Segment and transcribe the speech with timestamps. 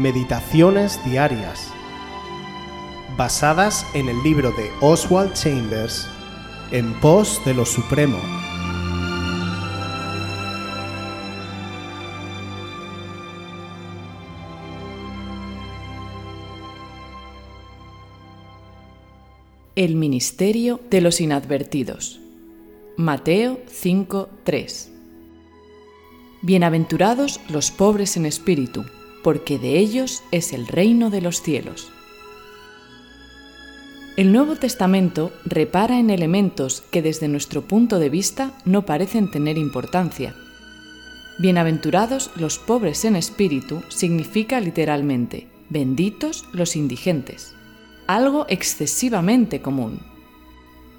[0.00, 1.70] Meditaciones Diarias,
[3.18, 6.08] basadas en el libro de Oswald Chambers,
[6.70, 8.16] En pos de lo Supremo.
[19.76, 22.20] El Ministerio de los Inadvertidos.
[22.96, 24.88] Mateo 5:3
[26.40, 28.82] Bienaventurados los pobres en espíritu
[29.22, 31.90] porque de ellos es el reino de los cielos.
[34.16, 39.56] El Nuevo Testamento repara en elementos que desde nuestro punto de vista no parecen tener
[39.56, 40.34] importancia.
[41.38, 47.54] Bienaventurados los pobres en espíritu significa literalmente, benditos los indigentes,
[48.06, 50.00] algo excesivamente común.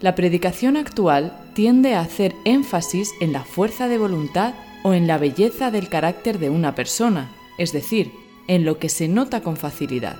[0.00, 5.18] La predicación actual tiende a hacer énfasis en la fuerza de voluntad o en la
[5.18, 8.12] belleza del carácter de una persona, es decir,
[8.48, 10.16] en lo que se nota con facilidad.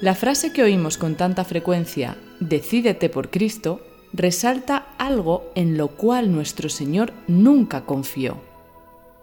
[0.00, 2.16] La frase que oímos con tanta frecuencia,
[2.48, 3.80] Decídete por Cristo,
[4.12, 8.38] resalta algo en lo cual nuestro Señor nunca confió.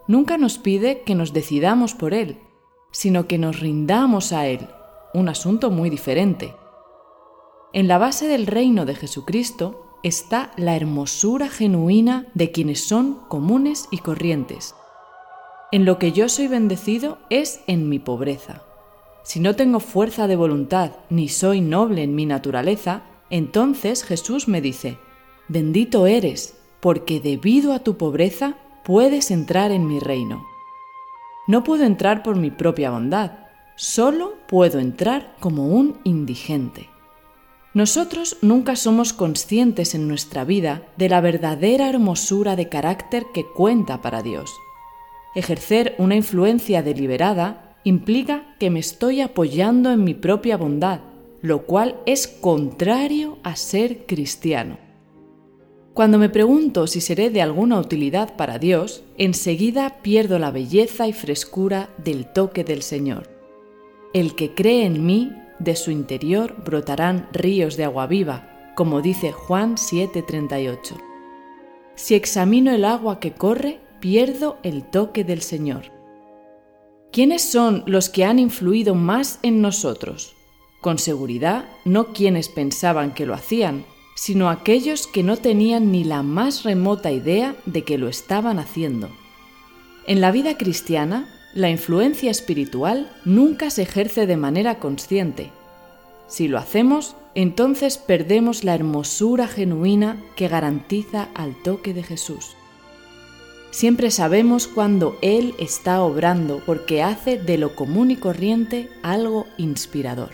[0.08, 2.38] Nunca nos pide que nos decidamos por Él,
[2.92, 4.68] sino que nos rindamos a Él,
[5.12, 6.54] un asunto muy diferente.
[7.74, 13.86] En la base del reino de Jesucristo está la hermosura genuina de quienes son comunes
[13.90, 14.74] y corrientes,
[15.72, 18.62] en lo que yo soy bendecido es en mi pobreza.
[19.22, 24.60] Si no tengo fuerza de voluntad ni soy noble en mi naturaleza, entonces Jesús me
[24.60, 24.98] dice,
[25.48, 30.44] bendito eres, porque debido a tu pobreza puedes entrar en mi reino.
[31.46, 33.32] No puedo entrar por mi propia bondad,
[33.76, 36.88] solo puedo entrar como un indigente.
[37.72, 44.02] Nosotros nunca somos conscientes en nuestra vida de la verdadera hermosura de carácter que cuenta
[44.02, 44.50] para Dios.
[45.34, 51.00] Ejercer una influencia deliberada implica que me estoy apoyando en mi propia bondad,
[51.40, 54.78] lo cual es contrario a ser cristiano.
[55.94, 61.12] Cuando me pregunto si seré de alguna utilidad para Dios, enseguida pierdo la belleza y
[61.12, 63.28] frescura del toque del Señor.
[64.12, 69.30] El que cree en mí, de su interior brotarán ríos de agua viva, como dice
[69.30, 70.96] Juan 7:38.
[71.94, 75.92] Si examino el agua que corre, pierdo el toque del Señor.
[77.12, 80.34] ¿Quiénes son los que han influido más en nosotros?
[80.80, 83.84] Con seguridad, no quienes pensaban que lo hacían,
[84.14, 89.08] sino aquellos que no tenían ni la más remota idea de que lo estaban haciendo.
[90.06, 95.50] En la vida cristiana, la influencia espiritual nunca se ejerce de manera consciente.
[96.28, 102.56] Si lo hacemos, entonces perdemos la hermosura genuina que garantiza al toque de Jesús.
[103.70, 110.30] Siempre sabemos cuando Él está obrando porque hace de lo común y corriente algo inspirador.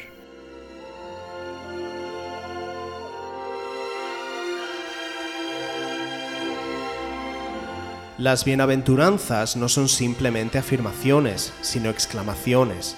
[8.16, 12.97] Las bienaventuranzas no son simplemente afirmaciones, sino exclamaciones.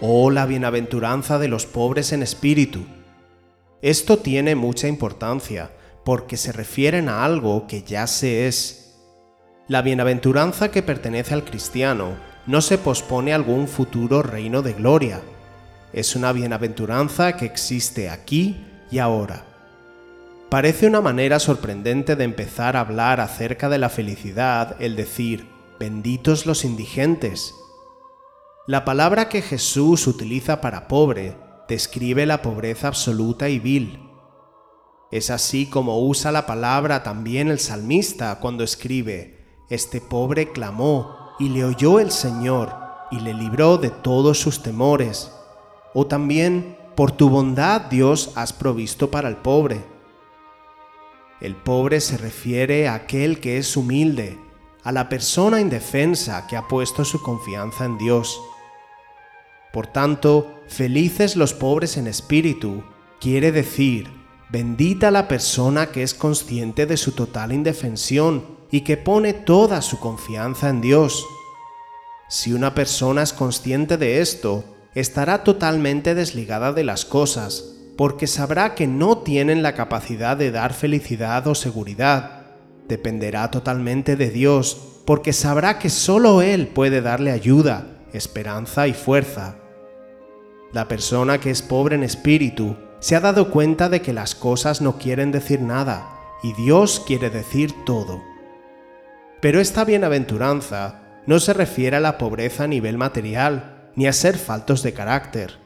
[0.00, 2.84] Oh, la bienaventuranza de los pobres en espíritu.
[3.82, 5.72] Esto tiene mucha importancia,
[6.04, 8.83] porque se refieren a algo que ya se es
[9.66, 12.16] la bienaventuranza que pertenece al cristiano
[12.46, 15.22] no se pospone a algún futuro reino de gloria.
[15.94, 19.46] Es una bienaventuranza que existe aquí y ahora.
[20.50, 25.48] Parece una manera sorprendente de empezar a hablar acerca de la felicidad el decir,
[25.80, 27.54] benditos los indigentes.
[28.66, 31.36] La palabra que Jesús utiliza para pobre
[31.68, 33.98] describe la pobreza absoluta y vil.
[35.10, 39.33] Es así como usa la palabra también el salmista cuando escribe,
[39.68, 42.74] este pobre clamó y le oyó el Señor
[43.10, 45.32] y le libró de todos sus temores.
[45.94, 49.84] O también, por tu bondad Dios has provisto para el pobre.
[51.40, 54.38] El pobre se refiere a aquel que es humilde,
[54.82, 58.40] a la persona indefensa que ha puesto su confianza en Dios.
[59.72, 62.84] Por tanto, felices los pobres en espíritu,
[63.20, 64.10] quiere decir,
[64.50, 69.98] bendita la persona que es consciente de su total indefensión y que pone toda su
[69.98, 71.26] confianza en Dios.
[72.28, 74.64] Si una persona es consciente de esto,
[74.94, 77.64] estará totalmente desligada de las cosas,
[77.96, 82.46] porque sabrá que no tienen la capacidad de dar felicidad o seguridad.
[82.88, 89.56] Dependerá totalmente de Dios, porque sabrá que solo Él puede darle ayuda, esperanza y fuerza.
[90.72, 94.80] La persona que es pobre en espíritu se ha dado cuenta de que las cosas
[94.80, 96.08] no quieren decir nada,
[96.42, 98.33] y Dios quiere decir todo.
[99.44, 104.38] Pero esta bienaventuranza no se refiere a la pobreza a nivel material, ni a ser
[104.38, 105.58] faltos de carácter.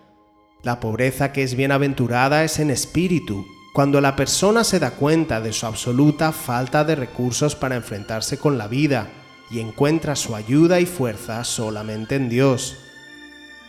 [0.64, 5.52] La pobreza que es bienaventurada es en espíritu, cuando la persona se da cuenta de
[5.52, 9.10] su absoluta falta de recursos para enfrentarse con la vida
[9.48, 12.78] y encuentra su ayuda y fuerza solamente en Dios.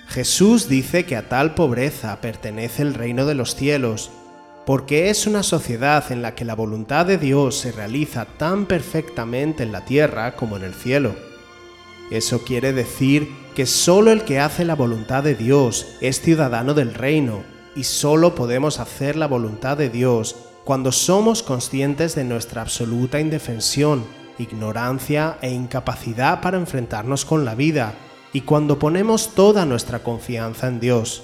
[0.08, 4.10] Jesús dice que a tal pobreza pertenece el reino de los cielos,
[4.70, 9.64] porque es una sociedad en la que la voluntad de Dios se realiza tan perfectamente
[9.64, 11.16] en la tierra como en el cielo.
[12.12, 16.94] Eso quiere decir que solo el que hace la voluntad de Dios es ciudadano del
[16.94, 17.42] reino,
[17.76, 20.36] y solo podemos hacer la voluntad de Dios
[20.66, 24.06] cuando somos conscientes de nuestra absoluta indefensión,
[24.38, 27.96] ignorancia e incapacidad para enfrentarnos con la vida,
[28.34, 31.24] y cuando ponemos toda nuestra confianza en Dios.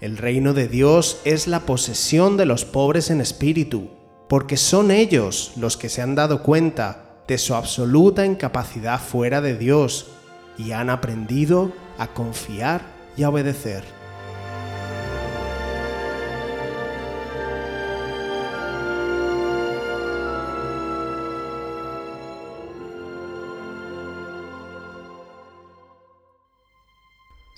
[0.00, 3.90] El reino de Dios es la posesión de los pobres en espíritu,
[4.28, 9.58] porque son ellos los que se han dado cuenta de su absoluta incapacidad fuera de
[9.58, 10.08] Dios
[10.56, 12.80] y han aprendido a confiar
[13.16, 13.99] y a obedecer.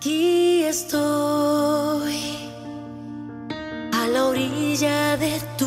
[0.00, 2.16] Aquí estoy
[3.92, 5.66] a la orilla de tu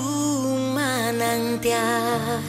[0.74, 2.41] manantial.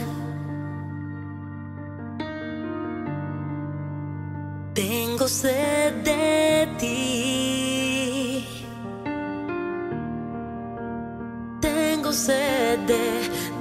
[4.72, 8.46] Tengo sed de ti.
[11.60, 13.53] Tengo sed de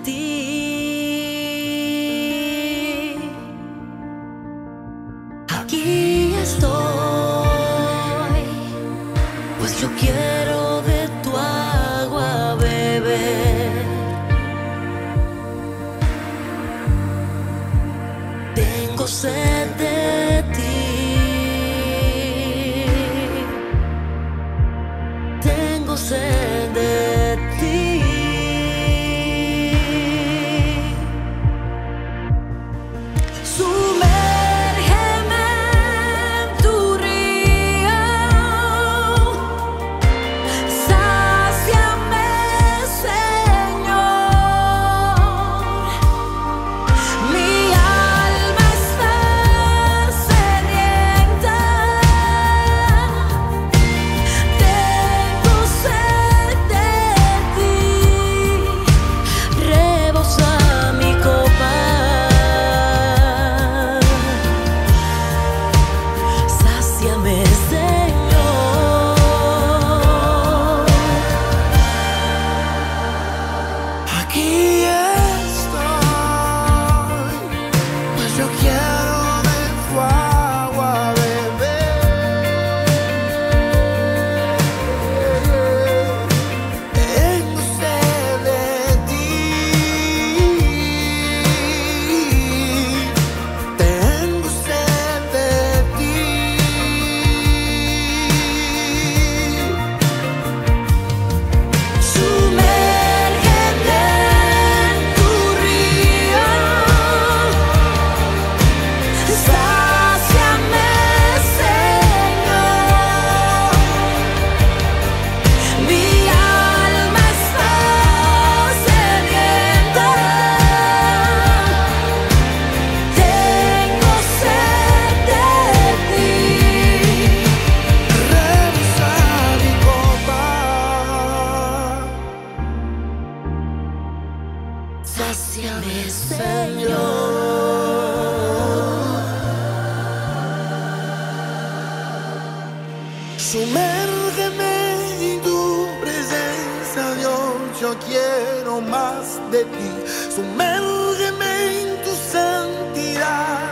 [149.54, 149.90] de ti.
[150.36, 153.70] Sumérgeme en tu santidad.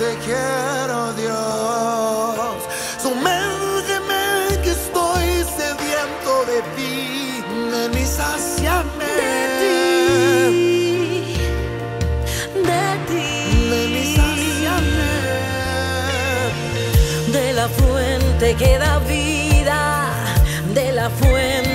[0.00, 2.56] Te quiero, Dios.
[3.04, 4.24] Sumérgeme
[4.64, 6.96] que estoy sediento de ti.
[7.70, 9.12] Ven y sáciame.
[12.68, 13.28] de ti,
[13.70, 15.12] Ven y sáciame.
[17.36, 19.80] de la fuente que da vida,
[20.74, 21.69] de la fuente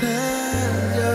[0.00, 1.09] Sáciame, Señor.